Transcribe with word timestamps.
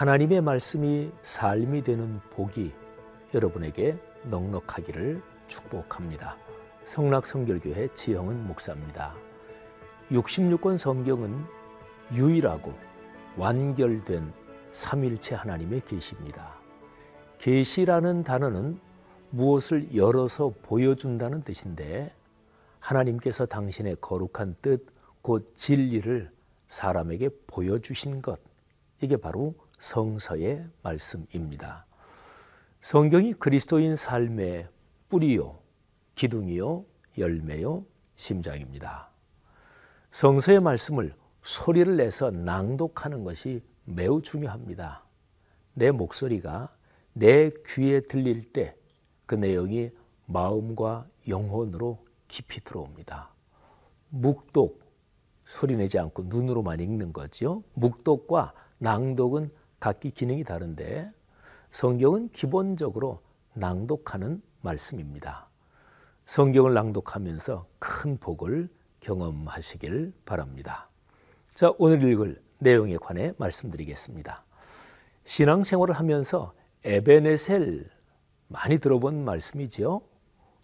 하나님의 0.00 0.40
말씀이 0.40 1.10
삶이 1.22 1.82
되는 1.82 2.20
복이 2.30 2.72
여러분에게 3.34 3.98
넉넉하기를 4.30 5.20
축복합니다. 5.46 6.38
성락성결교회 6.84 7.88
지영은 7.92 8.46
목사입니다. 8.46 9.14
66권 10.10 10.78
성경은 10.78 11.44
유일하고 12.14 12.72
완결된 13.36 14.32
삼일체 14.72 15.34
하나님의 15.34 15.82
계시입니다. 15.82 16.54
계시라는 17.36 18.24
단어는 18.24 18.80
무엇을 19.28 19.94
열어서 19.94 20.54
보여준다는 20.62 21.42
뜻인데 21.42 22.14
하나님께서 22.78 23.44
당신의 23.44 23.96
거룩한 24.00 24.56
뜻, 24.62 24.86
곧 25.20 25.54
진리를 25.54 26.32
사람에게 26.68 27.28
보여주신 27.46 28.22
것, 28.22 28.40
이게 29.02 29.18
바로 29.18 29.54
성서의 29.80 30.64
말씀입니다. 30.82 31.86
성경이 32.80 33.34
그리스도인 33.34 33.96
삶의 33.96 34.68
뿌리요, 35.08 35.58
기둥이요, 36.14 36.84
열매요, 37.18 37.84
심장입니다. 38.16 39.10
성서의 40.12 40.60
말씀을 40.60 41.14
소리를 41.42 41.96
내서 41.96 42.30
낭독하는 42.30 43.24
것이 43.24 43.62
매우 43.84 44.22
중요합니다. 44.22 45.04
내 45.74 45.90
목소리가 45.90 46.72
내 47.12 47.50
귀에 47.66 48.00
들릴 48.00 48.52
때 48.52 48.80
그 49.30 49.36
내용이 49.36 49.90
마음과 50.26 51.06
영혼으로 51.28 52.04
깊이 52.26 52.60
들어옵니다. 52.64 53.30
묵독, 54.08 54.80
소리 55.44 55.76
내지 55.76 56.00
않고 56.00 56.24
눈으로만 56.26 56.80
읽는 56.80 57.12
거죠. 57.12 57.62
묵독과 57.74 58.52
낭독은 58.78 59.50
각기 59.80 60.10
기능이 60.10 60.44
다른데 60.44 61.10
성경은 61.70 62.28
기본적으로 62.28 63.22
낭독하는 63.54 64.42
말씀입니다. 64.60 65.48
성경을 66.26 66.74
낭독하면서 66.74 67.66
큰 67.78 68.18
복을 68.18 68.68
경험하시길 69.00 70.12
바랍니다. 70.26 70.90
자, 71.46 71.72
오늘 71.78 72.02
읽을 72.02 72.40
내용에 72.58 72.98
관해 72.98 73.32
말씀드리겠습니다. 73.38 74.44
신앙생활을 75.24 75.94
하면서 75.94 76.52
에베네셀 76.84 77.88
많이 78.48 78.78
들어본 78.78 79.24
말씀이지요. 79.24 80.02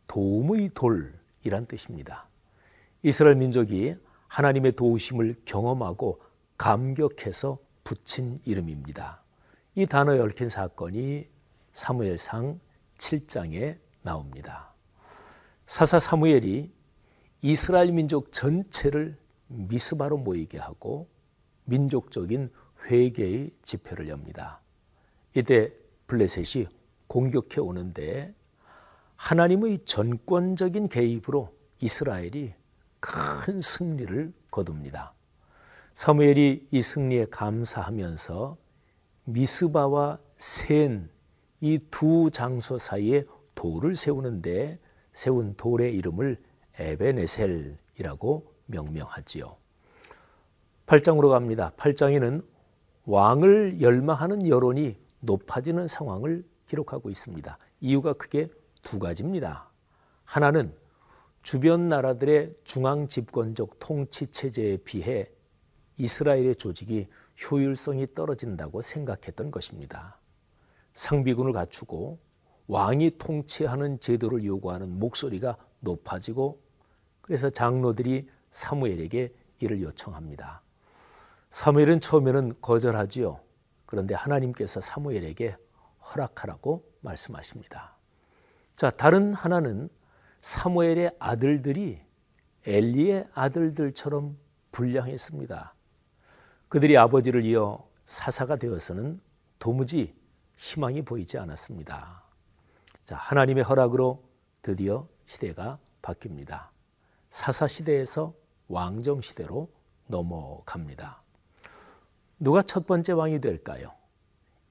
도움의 0.09 0.71
돌이란 0.75 1.67
뜻입니다. 1.67 2.29
이스라엘 3.03 3.37
민족이 3.37 3.97
하나님의 4.29 4.73
도우심을 4.73 5.37
경험하고 5.45 6.21
감격해서 6.59 7.59
붙인 7.87 8.37
이름입니다. 8.45 9.23
이 9.77 9.87
단어에 9.87 10.19
얽힌 10.19 10.49
사건이 10.49 11.29
사무엘상 11.73 12.59
7장에 12.99 13.79
나옵니다. 14.03 14.75
사사 15.69 16.01
사무엘이 16.01 16.73
이스라엘 17.43 17.93
민족 17.93 18.33
전체를 18.33 19.17
미스바로 19.47 20.17
모이게 20.17 20.59
하고 20.59 21.09
민족적인 21.67 22.51
회개의 22.87 23.53
집회를 23.63 24.09
엽니다. 24.09 24.61
이때 25.37 25.73
블레셋이 26.09 26.67
공격해 27.07 27.61
오는데 27.61 28.35
하나님의 29.15 29.85
전권적인 29.85 30.89
개입으로 30.89 31.55
이스라엘이 31.79 32.53
큰 32.99 33.61
승리를 33.61 34.33
거둡니다. 34.51 35.16
사무엘이 35.97 36.69
이 36.71 36.83
승리에 36.83 37.27
감사하면서 37.27 38.57
미스바와 39.25 40.19
센 40.39 41.11
이 41.63 41.79
두 41.91 42.31
장소 42.31 42.77
사이에 42.77 43.25
돌을 43.55 43.97
세우는데 43.97 44.79
세운 45.15 45.55
돌의 45.57 45.95
이름을 45.95 46.37
에베네셀이라고 46.79 48.53
명명하지요. 48.67 49.57
8장으로 50.87 51.31
갑니다. 51.31 51.73
8장에는 51.79 52.45
왕을 53.07 53.81
열망하는 53.81 54.47
여론이 54.47 54.99
높아지는 55.21 55.89
상황을 55.89 56.45
기록하고 56.69 57.09
있습니다. 57.09 57.59
이유가 57.81 58.13
크게 58.13 58.49
두 58.83 58.99
가지입니다. 58.99 59.71
하나는 60.25 60.75
주변 61.43 61.89
나라들의 61.89 62.55
중앙 62.65 63.09
집권적 63.09 63.79
통치 63.79 64.27
체제에 64.27 64.77
비해 64.85 65.27
이스라엘의 65.97 66.57
조직이 66.57 67.09
효율성이 67.51 68.15
떨어진다고 68.15 68.83
생각했던 68.83 69.51
것입니다. 69.51 70.19
상비군을 70.95 71.53
갖추고 71.53 72.19
왕이 72.69 73.19
통치하는 73.19 74.01
제도를 74.01 74.45
요구하는 74.45 74.99
목소리가 74.99 75.57
높아지고 75.81 76.61
그래서 77.21 77.51
장로들이 77.51 78.29
사무엘에게 78.51 79.33
이를 79.61 79.83
요청합니다. 79.83 80.63
사무엘은 81.51 82.01
처음에는 82.01 82.61
거절하지요. 82.61 83.41
그런데 83.87 84.15
하나님께서 84.15 84.81
사무엘에게 84.81 85.57
허락하라고 86.05 86.85
말씀하십니다. 87.01 87.97
자, 88.77 88.91
다른 88.91 89.33
하나는 89.33 89.89
사무엘의 90.43 91.17
아들들이 91.19 92.01
엘리의 92.67 93.29
아들들처럼 93.33 94.37
불량했습니다. 94.73 95.76
그들이 96.69 96.97
아버지를 96.97 97.45
이어 97.45 97.89
사사가 98.07 98.57
되어서는 98.57 99.21
도무지 99.59 100.15
희망이 100.57 101.03
보이지 101.03 101.39
않았습니다. 101.39 102.23
자, 103.05 103.17
하나님의 103.17 103.63
허락으로 103.65 104.23
드디어 104.63 105.07
시대가 105.27 105.79
바뀝니다. 106.03 106.69
사사 107.31 107.69
시대에서 107.69 108.35
왕정 108.69 109.21
시대로 109.21 109.71
넘어갑니다. 110.09 111.23
누가 112.39 112.63
첫 112.63 112.87
번째 112.87 113.13
왕이 113.13 113.41
될까요? 113.41 113.93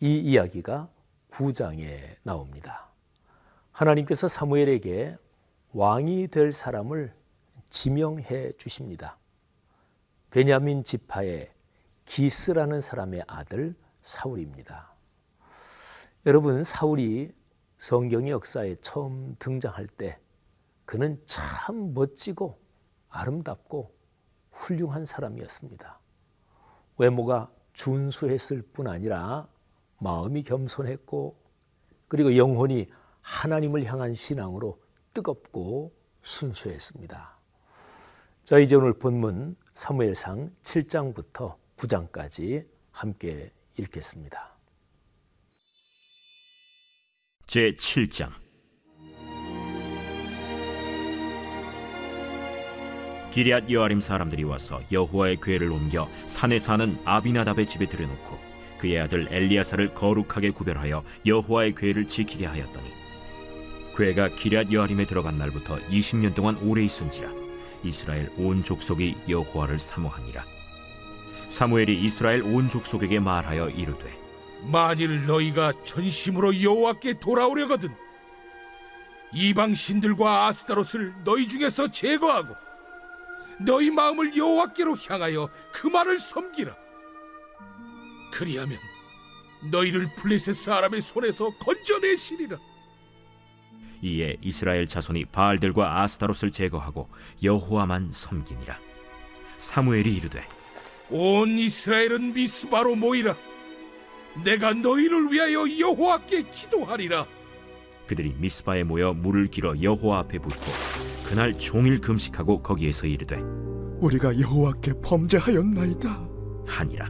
이 0.02 0.18
이야기가 0.18 0.90
9장에 1.32 2.18
나옵니다. 2.24 2.90
하나님께서 3.72 4.28
사무엘에게 4.28 5.18
왕이 5.72 6.28
될 6.28 6.52
사람을 6.52 7.14
지명해 7.70 8.54
주십니다. 8.54 9.18
베냐민 10.30 10.84
지파의 10.84 11.55
기스라는 12.06 12.82
사람의 12.82 13.24
아들 13.28 13.74
사울입니다. 14.04 14.94
여러분, 16.26 16.64
사울이 16.64 17.32
성경의 17.78 18.32
역사에 18.32 18.76
처음 18.82 19.36
등장할 19.38 19.88
때 19.88 20.20
그는 20.86 21.22
참 21.26 21.94
멋지고 21.94 22.60
아름답고 23.10 23.94
훌륭한 24.52 25.06
사람이었습니다. 25.06 26.00
외모가 26.98 27.52
준수했을 27.74 28.62
뿐 28.62 28.88
아니라 28.88 29.48
마음이 29.98 30.44
겸손했고 30.44 31.36
그리고 32.08 32.38
영혼이 32.38 32.88
하나님을 33.22 33.86
향한 33.86 34.14
신앙으로 34.14 34.80
뜨겁고 35.14 35.94
순수했습니다. 36.22 37.38
자, 38.44 38.60
이제 38.60 38.76
오늘 38.76 38.94
본문 38.94 39.56
사무엘상 39.74 40.56
7장부터 40.64 41.56
9장까지 41.78 42.66
함께 42.92 43.52
읽겠습니다. 43.78 44.56
제 47.48 47.72
7장 47.74 48.32
기리앗 53.32 53.70
여아림 53.70 54.00
사람들이 54.00 54.44
와서 54.44 54.82
여호와의 54.92 55.42
궤를 55.42 55.70
옮겨 55.70 56.08
산에 56.26 56.58
사는 56.58 56.98
아비나답의 57.04 57.68
집에 57.68 57.86
들여놓고 57.86 58.38
그의 58.78 59.02
아들 59.02 59.28
엘리야사를 59.30 59.94
거룩하게 59.94 60.52
구별하여 60.52 61.04
여호와의 61.26 61.76
궤를 61.76 62.08
지키게 62.08 62.46
하였더니 62.46 62.90
궤가 63.98 64.30
기리앗 64.30 64.72
여아림에 64.72 65.06
들어간 65.06 65.38
날부터 65.38 65.80
20년 65.80 66.34
동안 66.34 66.58
오래 66.58 66.84
있은지라 66.84 67.30
이스라엘 67.84 68.32
온 68.38 68.64
족속이 68.64 69.16
여호와를 69.28 69.80
사모하니라 69.80 70.44
사무엘이 71.50 72.02
이스라엘 72.04 72.42
온 72.42 72.70
족속에게 72.70 73.20
말하여 73.20 73.70
이르되 73.70 74.14
만일 74.64 75.26
너희가 75.26 75.74
전심으로 75.84 76.62
여호와께 76.62 77.20
돌아오려거든 77.20 77.96
이방 79.34 79.74
신들과 79.74 80.48
아스타롯을 80.48 81.14
너희 81.24 81.48
중에서 81.48 81.92
제거하고 81.92 82.56
너희 83.60 83.90
마음을 83.90 84.36
여호와께로 84.36 84.98
향하여 85.08 85.50
그만을 85.72 86.20
섬기라. 86.20 86.76
그리하면 88.32 88.78
너희를 89.72 90.10
블레셋 90.18 90.56
사람의 90.56 91.02
손에서 91.02 91.50
건져내시리라. 91.58 92.58
이에 94.02 94.36
이스라엘 94.42 94.88
자손이 94.88 95.26
바알들과 95.26 96.02
아스타롯을 96.02 96.52
제거하고 96.52 97.10
여호와만 97.44 98.12
섬기니라. 98.12 98.78
사무엘이 99.58 100.14
이르되 100.16 100.46
온 101.10 101.58
이스라엘은 101.58 102.34
미스바로 102.34 102.96
모이라 102.96 103.36
내가 104.44 104.74
너희를 104.74 105.32
위하여 105.32 105.64
여호와께 105.80 106.44
기도하리라. 106.52 107.26
그들이 108.08 108.36
미스바에 108.38 108.84
모여 108.84 109.14
물을 109.14 109.48
길어 109.48 109.74
여호와 109.82 110.20
앞에 110.20 110.40
붓고 110.40 110.66
그날 111.28 111.54
종일 111.58 112.00
금식하고 112.02 112.62
거기에서 112.62 113.08
이르되 113.08 113.38
우리가 114.00 114.40
여호와께 114.40 114.94
범죄하였나이다. 115.02 116.30
하니라 116.68 117.10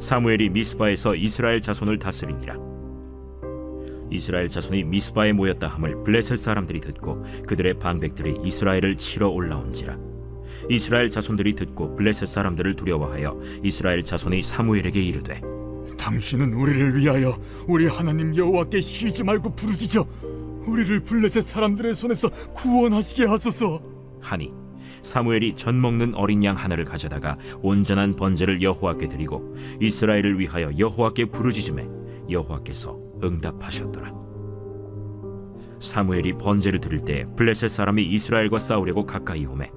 사무엘이 0.00 0.50
미스바에서 0.50 1.14
이스라엘 1.14 1.60
자손을 1.60 1.98
다스리니라 1.98 2.56
이스라엘 4.10 4.48
자손이 4.48 4.84
미스바에 4.84 5.32
모였다 5.32 5.68
함을 5.68 6.02
블레셋 6.04 6.38
사람들이 6.38 6.80
듣고 6.80 7.24
그들의 7.46 7.78
방백들이 7.78 8.40
이스라엘을 8.44 8.96
치러 8.96 9.28
올라온지라 9.28 10.11
이스라엘 10.68 11.08
자손들이 11.08 11.54
듣고 11.54 11.94
블레셋 11.96 12.28
사람들을 12.28 12.76
두려워하여 12.76 13.40
이스라엘 13.62 14.02
자손이 14.02 14.42
사무엘에게 14.42 15.02
이르되 15.02 15.40
당신은 15.98 16.52
우리를 16.52 16.96
위하여 16.96 17.36
우리 17.68 17.86
하나님 17.86 18.34
여호와께 18.34 18.80
쉬지 18.80 19.22
말고 19.22 19.54
부르짖어 19.54 20.06
우리를 20.66 21.00
블레셋 21.00 21.44
사람들의 21.44 21.94
손에서 21.94 22.28
구원하시게 22.54 23.26
하소서. 23.26 23.82
하니 24.20 24.52
사무엘이 25.02 25.54
전 25.56 25.80
먹는 25.80 26.14
어린 26.14 26.44
양 26.44 26.56
하나를 26.56 26.84
가져다가 26.84 27.36
온전한 27.60 28.14
번제를 28.14 28.62
여호와께 28.62 29.08
드리고 29.08 29.56
이스라엘을 29.80 30.38
위하여 30.38 30.70
여호와께 30.78 31.26
부르짖음에 31.26 31.88
여호와께서 32.30 32.98
응답하셨더라. 33.22 34.12
사무엘이 35.80 36.34
번제를 36.34 36.78
드릴 36.80 37.00
때 37.00 37.26
블레셋 37.36 37.68
사람이 37.68 38.04
이스라엘과 38.04 38.60
싸우려고 38.60 39.04
가까이 39.04 39.44
오매 39.44 39.70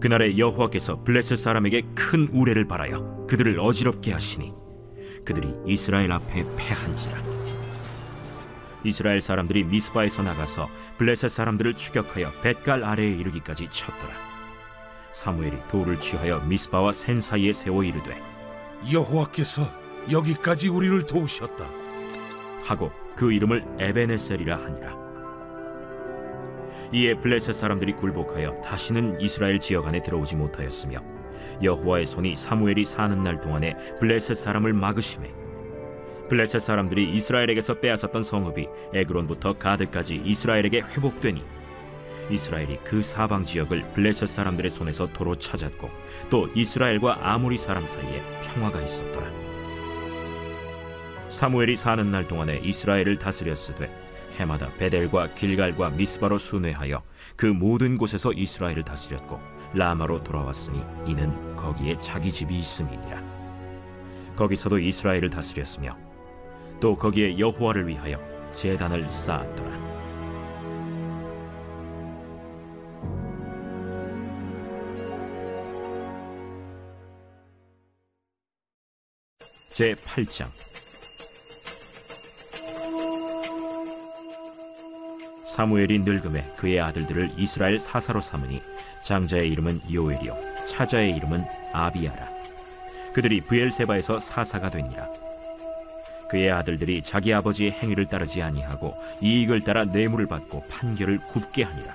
그날에 0.00 0.36
여호와께서 0.36 1.02
블레셋 1.04 1.38
사람에게 1.38 1.82
큰 1.94 2.28
우레를 2.32 2.66
발하여 2.66 3.26
그들을 3.28 3.58
어지럽게 3.58 4.12
하시니 4.12 4.52
그들이 5.24 5.52
이스라엘 5.66 6.12
앞에 6.12 6.44
패한지라. 6.56 7.22
이스라엘 8.84 9.20
사람들이 9.20 9.64
미스바에서 9.64 10.22
나가서 10.22 10.68
블레셋 10.98 11.30
사람들을 11.30 11.74
추격하여 11.74 12.30
뱃갈 12.42 12.84
아래에 12.84 13.10
이르기까지 13.10 13.68
쳤더라. 13.70 14.14
사무엘이 15.12 15.56
돌을 15.68 15.98
취하여 15.98 16.40
미스바와 16.40 16.92
센 16.92 17.20
사이에 17.20 17.52
세워 17.52 17.82
이르되 17.82 18.16
여호와께서 18.92 19.68
여기까지 20.10 20.68
우리를 20.68 21.06
도우셨다. 21.06 21.64
하고 22.64 22.92
그 23.16 23.32
이름을 23.32 23.64
에베네셀이라 23.78 24.56
하니라. 24.56 25.05
이에 26.92 27.14
블레셋 27.14 27.54
사람들이 27.54 27.92
굴복하여 27.94 28.54
다시는 28.56 29.20
이스라엘 29.20 29.58
지역 29.58 29.86
안에 29.86 30.02
들어오지 30.02 30.36
못하였으며 30.36 31.00
여호와의 31.62 32.06
손이 32.06 32.34
사무엘이 32.36 32.84
사는 32.84 33.22
날 33.22 33.40
동안에 33.40 33.76
블레셋 33.98 34.36
사람을 34.36 34.72
막으심에 34.72 35.32
블레셋 36.28 36.60
사람들이 36.60 37.14
이스라엘에게서 37.14 37.80
빼앗았던 37.80 38.22
성읍이 38.22 38.68
에그론부터 38.94 39.58
가드까지 39.58 40.22
이스라엘에게 40.24 40.80
회복되니 40.80 41.42
이스라엘이 42.30 42.78
그 42.82 43.02
사방 43.02 43.44
지역을 43.44 43.92
블레셋 43.92 44.28
사람들의 44.28 44.70
손에서 44.70 45.06
도로 45.12 45.36
찾았고 45.36 45.88
또 46.28 46.48
이스라엘과 46.54 47.20
아모리 47.22 47.56
사람 47.56 47.86
사이에 47.86 48.20
평화가 48.42 48.82
있었더라. 48.82 49.30
사무엘이 51.28 51.76
사는 51.76 52.10
날 52.10 52.26
동안에 52.26 52.60
이스라엘을 52.62 53.18
다스렸으되 53.18 54.05
해마다 54.36 54.70
베델과 54.74 55.34
길갈과 55.34 55.90
미스바로 55.90 56.38
순회하여 56.38 57.02
그 57.36 57.46
모든 57.46 57.96
곳에서 57.96 58.32
이스라엘을 58.32 58.82
다스렸고 58.82 59.40
라마로 59.74 60.22
돌아왔으니 60.22 60.82
이는 61.06 61.56
거기에 61.56 61.98
자기 61.98 62.30
집이 62.30 62.58
있음이니라. 62.58 63.22
거기서도 64.36 64.78
이스라엘을 64.78 65.30
다스렸으며 65.30 65.96
또 66.80 66.96
거기에 66.96 67.38
여호와를 67.38 67.88
위하여 67.88 68.20
제단을 68.52 69.10
쌓았더라. 69.10 69.86
제 79.70 79.94
8장 79.94 80.75
사무엘이 85.56 86.00
늙음에 86.00 86.44
그의 86.58 86.78
아들들을 86.82 87.30
이스라엘 87.38 87.78
사사로 87.78 88.20
삼으니 88.20 88.60
장자의 89.02 89.50
이름은 89.52 89.80
요엘이요 89.90 90.36
차자의 90.66 91.16
이름은 91.16 91.42
아비야라. 91.72 92.28
그들이 93.14 93.40
브엘세바에서 93.40 94.18
사사가 94.18 94.68
되니라. 94.68 95.08
그의 96.28 96.50
아들들이 96.50 97.00
자기 97.00 97.32
아버지의 97.32 97.70
행위를 97.70 98.04
따르지 98.04 98.42
아니하고 98.42 98.94
이익을 99.22 99.62
따라 99.62 99.86
뇌물을 99.86 100.26
받고 100.26 100.64
판결을 100.68 101.20
굽게 101.20 101.62
하니라. 101.62 101.94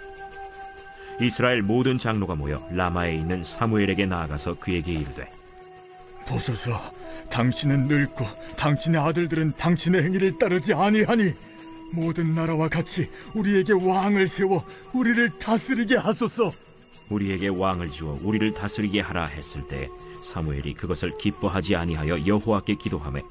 이스라엘 1.19 1.61
모든 1.61 1.99
장로가 1.99 2.33
모여 2.33 2.67
라마에 2.71 3.13
있는 3.13 3.43
사무엘에게 3.43 4.07
나아가서 4.07 4.55
그에게 4.55 4.93
이르되 4.93 5.29
보소서, 6.25 6.81
당신은 7.29 7.87
늙고 7.87 8.25
당신의 8.57 8.99
아들들은 9.01 9.53
당신의 9.55 10.03
행위를 10.03 10.39
따르지 10.39 10.73
아니하니 10.73 11.33
모든 11.91 12.33
나라와 12.33 12.67
같이 12.67 13.07
우리에게 13.33 13.73
왕을 13.73 14.27
세워 14.27 14.65
우리를 14.93 15.29
다스리게 15.39 15.97
하소서. 15.97 16.51
우리에게 17.09 17.49
왕을 17.49 17.91
주어 17.91 18.17
우리를 18.23 18.53
다스리게 18.53 19.01
하라 19.01 19.25
했을 19.25 19.67
때 19.67 19.89
사무엘이 20.23 20.73
그것을 20.73 21.17
기뻐하지 21.17 21.75
아니하여 21.75 22.25
여호와께 22.25 22.75
기도하매 22.75 23.21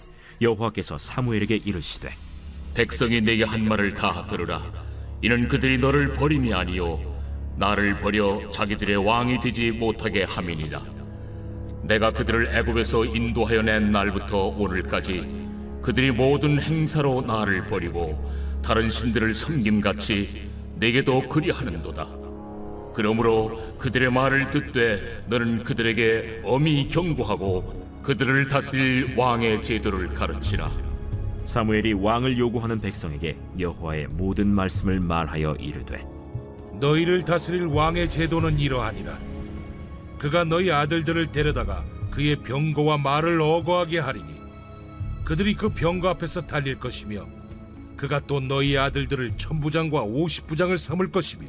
여호와께서 0.43 0.99
사무엘에게 0.99 1.57
이르시되 1.57 2.11
백성이 2.75 3.21
내게 3.21 3.45
한 3.45 3.67
말을 3.67 3.95
다 3.95 4.25
들으라. 4.27 4.61
이는 5.23 5.49
그들이 5.49 5.79
너를 5.79 6.13
버림이 6.13 6.53
아니요 6.53 6.99
나를 7.57 7.99
버려 7.99 8.51
자기들의 8.53 8.97
왕이 8.97 9.41
되지 9.41 9.71
못하게 9.71 10.25
함이니라. 10.25 10.83
내가 11.83 12.13
그들을 12.13 12.55
애굽에서 12.55 13.07
인도하여 13.07 13.63
낸 13.63 13.91
날부터 13.91 14.49
오늘까지 14.49 15.49
그들이 15.83 16.11
모든 16.11 16.61
행사로 16.61 17.23
나를 17.23 17.67
버리고 17.67 18.31
다른 18.63 18.89
신들을 18.91 19.35
섬김같이 19.35 20.51
내게도 20.77 21.29
그리하는도다. 21.29 22.07
그러므로 22.95 23.75
그들의 23.79 24.11
말을 24.11 24.51
듣되 24.51 25.25
너는 25.29 25.65
그들에게 25.65 26.43
엄히 26.45 26.89
경고하고 26.89 28.01
그들을 28.03 28.49
다스릴 28.49 29.15
왕의 29.17 29.63
제도를 29.63 30.09
가르치라. 30.09 30.71
사무엘이 31.45 31.95
왕을 31.95 32.39
요구하는 32.39 32.81
백성에게 32.81 33.37
여호와의 33.59 34.09
모든 34.09 34.49
말씀을 34.49 35.01
말하여 35.01 35.57
이르되 35.59 36.05
너희를 36.81 37.25
다스릴 37.25 37.67
왕의 37.67 38.11
제도는 38.11 38.59
이러하니라. 38.59 39.19
그가 40.19 40.45
너희 40.45 40.71
아들들을 40.71 41.33
데려다가 41.33 41.85
그의 42.11 42.37
병거와 42.37 42.99
말을 42.99 43.41
어거하게 43.41 44.01
하리니 44.01 44.41
그들이 45.25 45.55
그 45.55 45.69
병거 45.69 46.09
앞에서 46.09 46.47
달릴 46.47 46.79
것이며 46.79 47.27
그가 48.01 48.19
또 48.21 48.41
너희 48.41 48.79
아들들을 48.79 49.37
천부장과 49.37 50.05
오십부장을 50.05 50.79
삼을 50.79 51.11
것이며 51.11 51.49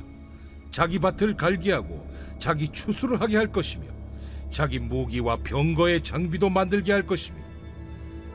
자기 0.69 0.99
밭을 0.99 1.37
갈게 1.37 1.71
하고 1.71 2.05
자기 2.39 2.67
추수를 2.67 3.21
하게 3.21 3.37
할 3.37 3.47
것이며 3.47 3.85
자기 4.51 4.77
모기와 4.77 5.37
병거의 5.37 6.03
장비도 6.03 6.49
만들게 6.49 6.91
할 6.91 7.05
것이며 7.05 7.37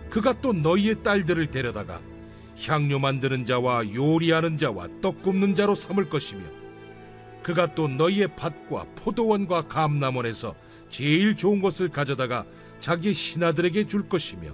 그가 0.09 0.41
또 0.41 0.55
너희의 0.55 1.03
딸들을 1.03 1.51
데려다가 1.51 2.01
향료 2.67 2.99
만드는 2.99 3.45
자와 3.45 3.93
요리하는 3.93 4.57
자와 4.57 4.89
떡 5.03 5.21
굽는 5.21 5.55
자로 5.55 5.75
삼을 5.75 6.09
것이며 6.09 6.43
그가 7.43 7.75
또 7.75 7.87
너희의 7.87 8.35
밭과 8.35 8.87
포도원과 8.97 9.69
감남원에서 9.69 10.55
제일 10.89 11.37
좋은 11.37 11.61
것을 11.61 11.91
가져다가 11.91 12.47
자기의 12.81 13.13
신하들에게 13.13 13.87
줄 13.87 14.09
것이며 14.09 14.53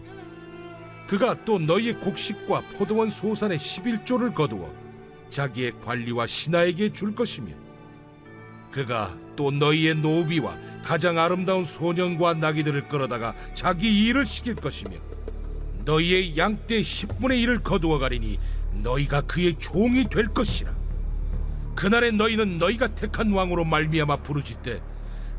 그가 1.06 1.36
또 1.44 1.58
너희의 1.58 1.94
곡식과 1.98 2.62
포도원 2.76 3.08
소산의 3.10 3.58
11조를 3.58 4.34
거두어 4.34 4.72
자기의 5.30 5.72
관리와 5.80 6.26
신하에게 6.26 6.92
줄 6.92 7.14
것이며 7.14 7.52
그가 8.70 9.16
또 9.36 9.50
너희의 9.50 9.96
노비와 9.96 10.56
가장 10.82 11.18
아름다운 11.18 11.64
소년과 11.64 12.34
나귀들을 12.34 12.88
끌어다가 12.88 13.34
자기 13.54 14.06
일을 14.06 14.24
시킬 14.24 14.54
것이며 14.54 14.96
너희의 15.84 16.36
양떼 16.36 16.80
10분의 16.80 17.44
1을 17.44 17.62
거두어 17.62 17.98
가리니 17.98 18.38
너희가 18.82 19.22
그의 19.22 19.58
종이 19.58 20.08
될 20.08 20.28
것이라. 20.28 20.72
그날에 21.74 22.10
너희는 22.10 22.58
너희가 22.58 22.94
택한 22.94 23.32
왕으로 23.32 23.64
말미암아 23.64 24.18
부르짖되 24.18 24.82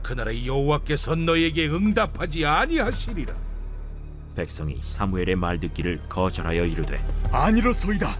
그날에 0.01 0.46
여호와께서 0.46 1.15
너희에게 1.15 1.67
응답하지 1.67 2.46
아니하시리라 2.46 3.34
백성이 4.35 4.77
사무엘의 4.79 5.35
말 5.35 5.59
듣기를 5.59 5.99
거절하여 6.09 6.65
이르되 6.65 7.03
아니로소이다. 7.31 8.17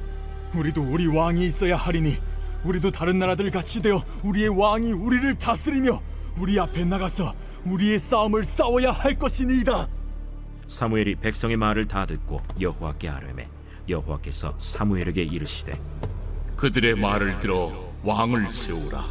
우리도 0.56 0.82
우리 0.84 1.08
왕이 1.08 1.46
있어야 1.46 1.76
하리니 1.76 2.18
우리도 2.64 2.92
다른 2.92 3.20
나라들 3.20 3.50
같이 3.52 3.82
되어 3.82 4.04
우리의 4.24 4.50
왕이 4.50 4.92
우리를 4.94 5.38
다스리며 5.38 6.02
우리 6.38 6.60
앞에 6.60 6.86
나가서 6.86 7.34
우리의 7.66 8.00
싸움을 8.00 8.44
싸워야 8.44 8.92
할 8.92 9.18
것이니이다. 9.18 9.88
사무엘이 10.68 11.16
백성의 11.16 11.58
말을 11.58 11.88
다 11.88 12.06
듣고 12.06 12.42
여호와께 12.60 13.10
아뢰매 13.10 13.48
여호와께서 13.90 14.56
사무엘에게 14.60 15.24
이르시되 15.24 15.74
그들의 16.56 16.96
말을 16.96 17.40
들어 17.40 17.72
왕을 18.04 18.52
세우라. 18.52 19.04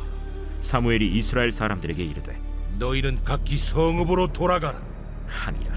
사무엘이 0.60 1.16
이스라엘 1.16 1.50
사람들에게 1.50 2.02
이르되 2.02 2.38
너희는 2.78 3.24
각기 3.24 3.56
성읍으로 3.56 4.32
돌아가라. 4.32 4.80
하니라 5.26 5.71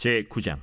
제 0.00 0.22
9장. 0.30 0.56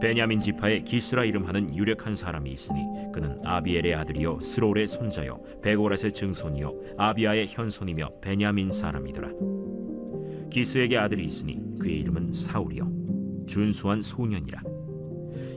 베냐민 0.00 0.40
지파에 0.40 0.80
기스라 0.80 1.24
이름하는 1.24 1.72
유력한 1.76 2.16
사람이 2.16 2.50
있으니 2.50 2.80
그는 3.12 3.38
아비엘의 3.44 3.94
아들이요 3.94 4.40
스롤의 4.40 4.88
손자요 4.88 5.40
베고렛의 5.62 6.10
증손이요 6.12 6.96
아비아의 6.98 7.46
현손이며 7.46 8.18
베냐민 8.22 8.72
사람이더라. 8.72 9.30
기스에게 10.50 10.98
아들이 10.98 11.26
있으니 11.26 11.60
그의 11.78 12.00
이름은 12.00 12.32
사울이요 12.32 13.46
준수한 13.46 14.02
소년이라. 14.02 14.62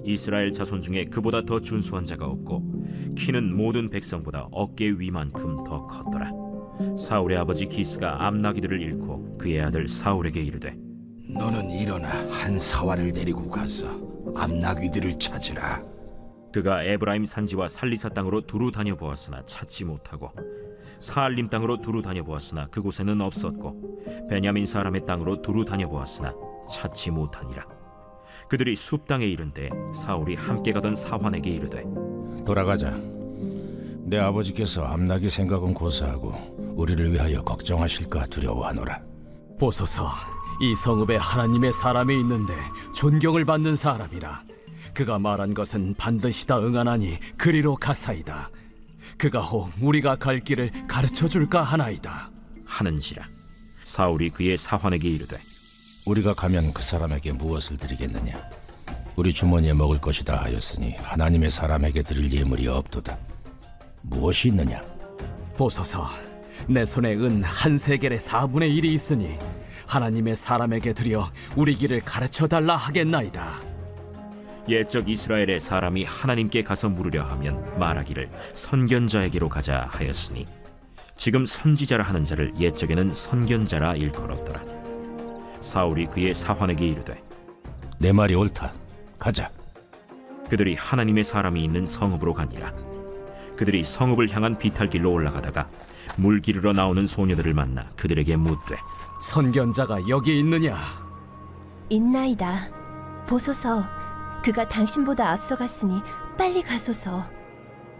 이스라엘 0.03 0.51
자손 0.51 0.81
중에 0.81 1.05
그보다 1.05 1.41
더 1.41 1.59
준수한 1.59 2.05
자가 2.05 2.27
없고 2.27 3.15
키는 3.17 3.57
모든 3.57 3.89
백성보다 3.89 4.49
어깨 4.51 4.91
위만큼 4.91 5.63
더 5.63 5.87
컸더라 5.87 6.46
사울의 6.98 7.38
아버지 7.38 7.67
기스가 7.67 8.25
암나기들을 8.25 8.81
잃고 8.81 9.38
그의 9.38 9.62
아들 9.62 9.88
사울에게 9.88 10.41
이르되 10.41 10.75
너는 11.29 11.69
일어나 11.69 12.10
한 12.29 12.57
사활을 12.57 13.12
데리고 13.13 13.50
가서 13.50 13.88
암나귀들을 14.36 15.19
찾으라. 15.19 15.84
그가 16.53 16.84
에브라임 16.84 17.25
산지와 17.25 17.67
살리사 17.67 18.10
땅으로 18.10 18.41
두루 18.41 18.72
다녀 18.72 18.96
보았으나 18.96 19.46
찾지 19.46 19.84
못하고 19.84 20.31
사알림 21.00 21.50
땅으로 21.50 21.81
두루 21.81 22.01
다녀 22.01 22.24
보았으나 22.24 22.67
그곳에는 22.67 23.22
없었고 23.22 24.27
베냐민 24.29 24.65
사람의 24.65 25.05
땅으로 25.05 25.41
두루 25.41 25.65
다녀 25.65 25.88
보았으나 25.88 26.34
찾지 26.69 27.12
못하니라 27.12 27.65
그들이 28.50 28.75
숲 28.75 29.05
땅에 29.07 29.25
이른데 29.25 29.69
사울이 29.93 30.36
함께 30.36 30.72
가던 30.72 30.96
사환에게 30.96 31.50
이르되 31.50 31.84
돌아가자. 32.46 33.16
내 34.07 34.17
아버지께서 34.17 34.85
암나귀 34.85 35.29
생각은 35.29 35.73
고사하고 35.73 36.31
우리를 36.77 37.11
위하여 37.11 37.41
걱정하실까 37.43 38.27
두려워하노라. 38.27 39.01
보소서 39.59 40.09
이 40.61 40.73
성읍에 40.73 41.17
하나님의 41.17 41.73
사람이 41.73 42.17
있는데 42.21 42.53
존경을 42.95 43.43
받는 43.43 43.75
사람이라 43.75 44.43
그가 44.93 45.19
말한 45.19 45.53
것은 45.53 45.93
반드시 45.95 46.47
다 46.47 46.57
응하나니 46.57 47.17
그리로 47.35 47.75
가사이다 47.75 48.49
그가 49.17 49.41
혹 49.41 49.69
우리가 49.81 50.15
갈 50.15 50.39
길을 50.39 50.87
가르쳐 50.87 51.27
줄까 51.27 51.63
하나이다 51.63 52.31
하는지라 52.65 53.27
사울이 53.83 54.29
그의 54.29 54.55
사환에게 54.55 55.09
이르되 55.09 55.35
우리가 56.05 56.33
가면 56.33 56.71
그 56.73 56.81
사람에게 56.81 57.33
무엇을 57.33 57.75
드리겠느냐? 57.75 58.41
우리 59.17 59.33
주머니에 59.33 59.73
먹을 59.73 59.99
것이다 59.99 60.41
하였으니 60.43 60.95
하나님의 60.95 61.51
사람에게 61.51 62.03
드릴 62.03 62.31
예물이 62.31 62.67
없도다. 62.69 63.17
무엇이 64.09 64.47
있느냐? 64.49 64.81
보소서 65.57 66.07
내 66.67 66.85
손에 66.85 67.15
은 67.15 67.43
한 67.43 67.77
세겔의 67.77 68.19
4분의 68.19 68.69
1이 68.77 68.85
있으니 68.85 69.35
하나님의 69.87 70.35
사람에게 70.35 70.93
드려 70.93 71.29
우리 71.55 71.75
길을 71.75 72.01
가르쳐 72.01 72.47
달라 72.47 72.75
하겠나이다 72.75 73.61
옛적 74.67 75.07
이스라엘의 75.09 75.59
사람이 75.59 76.03
하나님께 76.03 76.61
가서 76.63 76.89
물으려 76.89 77.23
하면 77.23 77.79
말하기를 77.79 78.29
선견자에게로 78.53 79.47
가자 79.49 79.87
하였으니 79.91 80.45
지금 81.15 81.45
선지자라 81.45 82.03
하는 82.03 82.25
자를 82.25 82.53
옛적에는 82.59 83.15
선견자라 83.15 83.95
일컬었더라 83.95 84.61
사울이 85.61 86.07
그의 86.07 86.33
사환에게 86.33 86.85
이르되 86.85 87.23
내 87.99 88.11
말이 88.11 88.35
옳다. 88.35 88.71
가자. 89.17 89.49
그들이 90.49 90.75
하나님의 90.75 91.23
사람이 91.23 91.63
있는 91.63 91.87
성읍으로 91.87 92.35
가니라 92.35 92.71
그들이 93.57 93.83
성읍을 93.83 94.33
향한 94.33 94.57
비탈길로 94.57 95.11
올라가다가 95.11 95.69
물 96.15 96.41
기르러 96.41 96.71
나오는 96.71 97.05
소녀들을 97.05 97.53
만나 97.53 97.89
그들에게 97.97 98.37
묻되 98.37 98.77
선견자가 99.21 100.07
여기 100.07 100.39
있느냐 100.39 100.77
있나이다. 101.89 102.69
보소서, 103.27 103.83
그가 104.43 104.67
당신보다 104.67 105.31
앞서갔으니 105.31 106.01
빨리 106.37 106.61
가소서. 106.61 107.23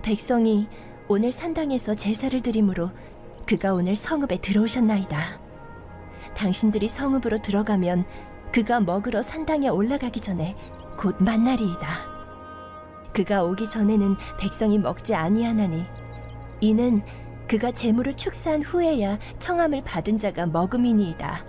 백성이 0.02 0.68
오늘 1.08 1.32
산당에서 1.32 1.96
제사를 1.96 2.42
드림으로 2.42 2.92
그가 3.46 3.74
오늘 3.74 3.96
성읍에 3.96 4.38
들어오셨나이다. 4.42 5.40
당신들이 6.36 6.88
성읍으로 6.90 7.42
들어가면 7.42 8.06
그가 8.52 8.80
먹으러 8.80 9.22
산당에 9.22 9.70
올라가기 9.70 10.20
전에 10.20 10.56
곧 10.98 11.16
만나리이다. 11.20 12.17
그가 13.18 13.44
오기 13.44 13.68
전에는 13.68 14.16
백성이 14.40 14.78
먹지 14.78 15.16
아니하나니 15.16 15.88
이는 16.62 17.02
그가 17.48 17.72
재물을 17.72 18.16
축사한 18.16 18.62
후에야 18.62 19.18
청함을 19.40 19.84
받은 19.84 20.20
자가 20.20 20.46
먹음이니이다. 20.46 21.44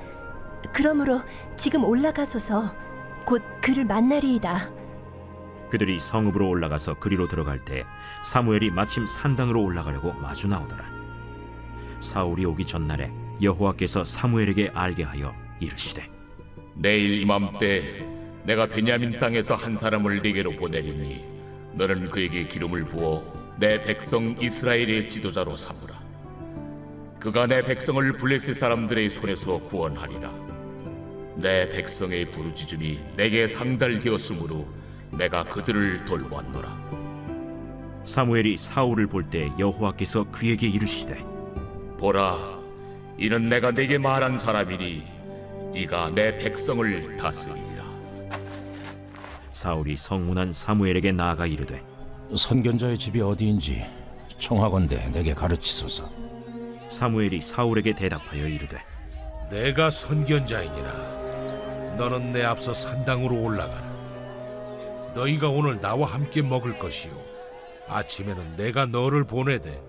그러므로 0.72 1.20
지금 1.58 1.84
올라가소서 1.84 2.74
곧 3.26 3.42
그를 3.60 3.84
만나리이다. 3.84 4.70
그들이 5.68 5.98
성읍으로 5.98 6.48
올라가서 6.48 6.94
그리로 7.00 7.28
들어갈 7.28 7.62
때 7.62 7.84
사무엘이 8.24 8.70
마침 8.70 9.04
산당으로 9.04 9.62
올라가려고 9.62 10.14
마주 10.14 10.48
나오더라 10.48 10.86
사울이 12.00 12.46
오기 12.46 12.64
전날에 12.64 13.12
여호와께서 13.42 14.04
사무엘에게 14.04 14.70
알게 14.72 15.02
하여 15.02 15.34
이르시되 15.60 16.08
내일 16.76 17.20
이맘때 17.20 18.06
내가 18.44 18.64
베냐민 18.68 19.18
땅에서 19.18 19.54
한 19.54 19.76
사람을 19.76 20.22
네게로 20.22 20.52
보내리니 20.52 21.37
너는 21.78 22.10
그에게 22.10 22.44
기름을 22.44 22.86
부어 22.86 23.22
내 23.56 23.80
백성 23.80 24.34
이스라엘의 24.40 25.08
지도자로 25.08 25.56
삼으라. 25.56 25.96
그가 27.20 27.46
내 27.46 27.62
백성을 27.62 28.12
블레셋 28.16 28.56
사람들의 28.56 29.08
손에서 29.10 29.60
구원하리라. 29.60 30.28
내 31.36 31.68
백성의 31.70 32.32
부르짖음이 32.32 32.98
내게 33.16 33.46
상달되었으므로 33.46 34.66
내가 35.12 35.44
그들을 35.44 36.04
돌보았노라. 36.04 36.88
사무엘이 38.04 38.56
사울을 38.56 39.06
볼 39.06 39.30
때 39.30 39.52
여호와께서 39.56 40.24
그에게 40.32 40.66
이르시되 40.66 41.24
보라, 41.96 42.58
이는 43.18 43.48
내가 43.48 43.70
네게 43.70 43.98
말한 43.98 44.36
사람이니 44.36 45.04
이가 45.74 46.10
내 46.12 46.36
백성을 46.38 47.16
다스리리라. 47.16 47.67
사울이 49.58 49.96
성문한 49.96 50.52
사무엘에게 50.52 51.10
나아가 51.10 51.44
이르되 51.44 51.82
선견자의 52.32 52.96
집이 52.96 53.20
어디인지 53.20 53.84
청하건대 54.38 55.10
내게 55.10 55.34
가르치소서. 55.34 56.08
사무엘이 56.88 57.40
사울에게 57.40 57.92
대답하여 57.92 58.46
이르되 58.46 58.78
내가 59.50 59.90
선견자이니라. 59.90 61.96
너는 61.98 62.32
내 62.32 62.44
앞서 62.44 62.72
산당으로 62.72 63.42
올라가라. 63.42 65.12
너희가 65.16 65.48
오늘 65.48 65.80
나와 65.80 66.06
함께 66.06 66.40
먹을 66.40 66.78
것이요. 66.78 67.12
아침에는 67.88 68.56
내가 68.56 68.86
너를 68.86 69.24
보내되 69.24 69.82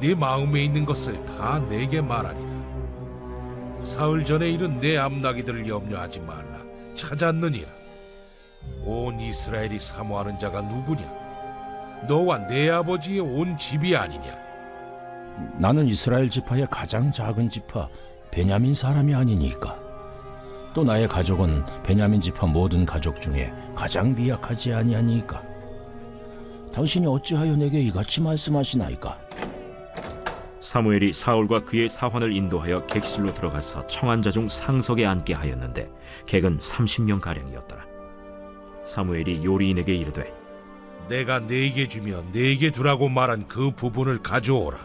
네 0.00 0.14
마음에 0.14 0.64
있는 0.64 0.86
것을 0.86 1.22
다 1.26 1.58
내게 1.68 2.00
말하리라. 2.00 2.54
사흘 3.82 4.24
전에 4.24 4.48
이른 4.48 4.80
내 4.80 4.96
암나기들을 4.96 5.68
염려하지 5.68 6.20
말라. 6.20 6.58
찾았느니라. 6.94 7.83
온 8.84 9.18
이스라엘이 9.20 9.78
사모하는 9.78 10.38
자가 10.38 10.60
누구냐? 10.60 11.04
너와 12.08 12.38
내 12.48 12.68
아버지의 12.70 13.20
온 13.20 13.56
집이 13.56 13.96
아니냐? 13.96 14.36
나는 15.58 15.86
이스라엘 15.86 16.28
지파의 16.30 16.66
가장 16.70 17.10
작은 17.10 17.48
지파 17.50 17.88
베냐민 18.30 18.74
사람이 18.74 19.14
아니니까. 19.14 19.78
또 20.74 20.84
나의 20.84 21.08
가족은 21.08 21.64
베냐민 21.82 22.20
지파 22.20 22.46
모든 22.46 22.84
가족 22.84 23.20
중에 23.20 23.52
가장 23.74 24.14
미약하지 24.14 24.72
아니하니까. 24.72 25.42
당신이 26.72 27.06
어찌하여 27.06 27.56
내게 27.56 27.80
이같이 27.80 28.20
말씀하시나이까? 28.20 29.18
사무엘이 30.60 31.12
사울과 31.12 31.64
그의 31.64 31.88
사환을 31.88 32.34
인도하여 32.34 32.86
객실로 32.86 33.32
들어가서 33.34 33.86
청한 33.86 34.22
자 34.22 34.30
중 34.30 34.48
상석에 34.48 35.04
앉게 35.06 35.34
하였는데 35.34 35.88
객은 36.26 36.58
30명 36.58 37.20
가량이었더라 37.20 37.84
사무엘이 38.84 39.44
요리인에게 39.44 39.94
이르되 39.94 40.32
내가 41.08 41.40
네게 41.40 41.88
주며 41.88 42.22
네게 42.32 42.70
두라고 42.70 43.08
말한 43.08 43.46
그 43.46 43.70
부분을 43.70 44.18
가져오라. 44.22 44.78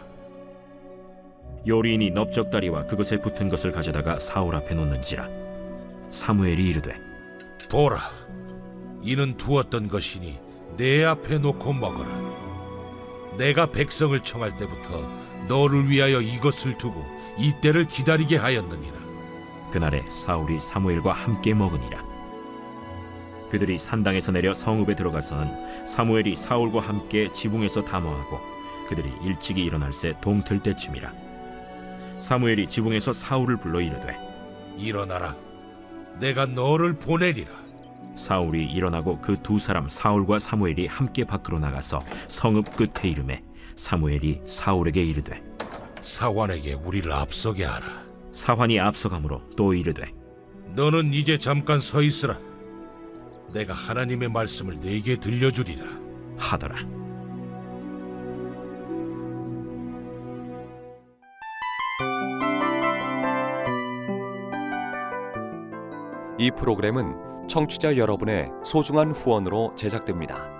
요리인이 1.66 2.10
넓적다리와 2.10 2.86
그것에 2.86 3.20
붙은 3.20 3.48
것을 3.48 3.72
가져다가 3.72 4.18
사울 4.18 4.54
앞에 4.54 4.74
놓는지라 4.74 5.28
사무엘이 6.10 6.68
이르되 6.68 6.94
보라, 7.70 8.00
이는 9.02 9.36
두었던 9.36 9.88
것이니 9.88 10.38
내 10.76 11.04
앞에 11.04 11.38
놓고 11.38 11.72
먹어라. 11.72 12.10
내가 13.36 13.66
백성을 13.66 14.18
청할 14.20 14.56
때부터 14.56 15.08
너를 15.48 15.88
위하여 15.88 16.20
이것을 16.20 16.76
두고 16.78 17.04
이때를 17.38 17.86
기다리게 17.86 18.36
하였느니라. 18.36 18.98
그날에 19.70 20.02
사울이 20.10 20.58
사무엘과 20.58 21.12
함께 21.12 21.54
먹으니라. 21.54 22.09
그들이 23.50 23.78
산당에서 23.78 24.32
내려 24.32 24.52
성읍에 24.54 24.94
들어가서는 24.94 25.86
사무엘이 25.86 26.36
사울과 26.36 26.80
함께 26.80 27.30
지붕에서 27.32 27.84
담화하고 27.84 28.40
그들이 28.88 29.12
일찍이 29.24 29.62
일어날 29.64 29.92
새 29.92 30.14
동틀 30.20 30.60
때쯤이라. 30.60 31.12
사무엘이 32.20 32.68
지붕에서 32.68 33.12
사울을 33.12 33.56
불러 33.56 33.80
이르되 33.80 34.16
일어나라. 34.76 35.36
내가 36.18 36.46
너를 36.46 36.94
보내리라. 36.98 37.50
사울이 38.16 38.66
일어나고 38.66 39.20
그 39.20 39.36
두 39.36 39.58
사람 39.58 39.88
사울과 39.88 40.38
사무엘이 40.38 40.86
함께 40.86 41.24
밖으로 41.24 41.58
나가서 41.58 42.00
성읍 42.28 42.76
끝에 42.76 43.08
이름에 43.10 43.42
사무엘이 43.76 44.42
사울에게 44.44 45.02
이르되 45.02 45.42
사환에게 46.02 46.74
우리를 46.74 47.10
앞서게 47.12 47.64
하라. 47.64 47.86
사환이 48.32 48.78
앞서가므로 48.78 49.42
또 49.56 49.74
이르되 49.74 50.12
너는 50.74 51.14
이제 51.14 51.38
잠깐 51.38 51.80
서 51.80 52.02
있으라. 52.02 52.38
내가 53.52 53.74
하나님의 53.74 54.28
말씀을 54.28 54.80
네게 54.80 55.16
들려주리라. 55.16 55.84
하더라. 56.38 56.76
이 66.38 66.50
프로그램은 66.50 67.48
청취자 67.48 67.98
여러분의 67.98 68.50
소중한 68.64 69.10
후원으로 69.10 69.74
제작됩니다. 69.76 70.59